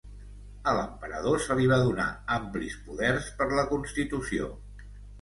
A 0.71 0.71
l'emperador 0.77 1.43
se 1.43 1.59
li 1.61 1.69
va 1.73 1.79
donar 1.83 2.09
amplis 2.39 2.81
poders 2.89 3.31
per 3.41 3.51
la 3.61 3.71
Constitució. 3.77 4.55